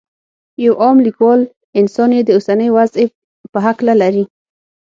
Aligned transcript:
یو 0.65 0.73
عام 0.81 0.97
کلیوال 1.01 1.41
انسان 1.79 2.09
یې 2.15 2.21
د 2.25 2.29
اوسنۍ 2.37 2.69
وضعې 2.77 3.05
په 3.51 3.59
هکله 3.65 3.93
لري. 4.01 4.23